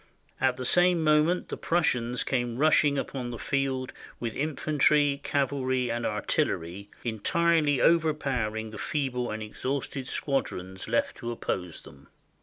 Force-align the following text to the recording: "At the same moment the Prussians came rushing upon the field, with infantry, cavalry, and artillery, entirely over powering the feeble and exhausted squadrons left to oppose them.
"At 0.39 0.55
the 0.55 0.65
same 0.65 1.03
moment 1.03 1.49
the 1.49 1.57
Prussians 1.57 2.23
came 2.23 2.57
rushing 2.57 2.97
upon 2.97 3.29
the 3.29 3.37
field, 3.37 3.93
with 4.19 4.35
infantry, 4.35 5.21
cavalry, 5.23 5.91
and 5.91 6.07
artillery, 6.07 6.89
entirely 7.03 7.79
over 7.79 8.11
powering 8.11 8.71
the 8.71 8.79
feeble 8.79 9.29
and 9.29 9.43
exhausted 9.43 10.07
squadrons 10.07 10.87
left 10.87 11.17
to 11.17 11.29
oppose 11.31 11.81
them. 11.83 12.07